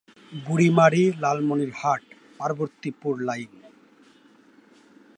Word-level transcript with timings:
Burimari-Lalmonirhat-Parbatipur 0.31 3.13
line 3.27 3.51